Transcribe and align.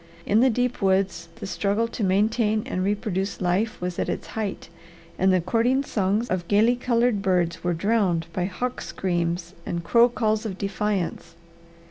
In 0.25 0.39
the 0.39 0.49
deep 0.49 0.81
woods 0.81 1.29
the 1.35 1.45
struggle 1.45 1.87
to 1.89 2.03
maintain 2.03 2.63
and 2.65 2.83
reproduce 2.83 3.39
life 3.39 3.79
was 3.79 3.99
at 3.99 4.09
its 4.09 4.25
height, 4.29 4.67
and 5.19 5.31
the 5.31 5.39
courting 5.39 5.83
songs 5.83 6.27
of 6.27 6.47
gaily 6.47 6.75
coloured 6.75 7.21
birds 7.21 7.63
were 7.63 7.75
drowned 7.75 8.25
by 8.33 8.45
hawk 8.45 8.81
screams 8.81 9.53
and 9.63 9.83
crow 9.83 10.09
calls 10.09 10.43
of 10.43 10.57
defiance. 10.57 11.35